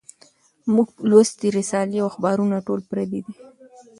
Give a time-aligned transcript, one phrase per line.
[0.73, 3.33] مونږ لوستي رسالې او اخبارونه ټول پردي دي